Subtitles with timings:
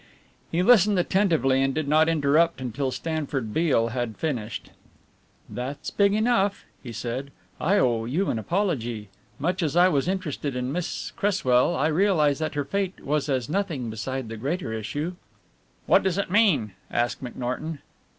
[0.51, 4.71] He listened attentively and did not interrupt until Stanford Beale had finished.
[5.47, 7.29] "That's big enough," he said.
[7.59, 12.39] "I owe you an apology much as I was interested in Miss Cresswell, I realize
[12.39, 15.13] that her fate was as nothing beside the greater issue."
[15.85, 17.77] "What does it mean?" asked McNorton.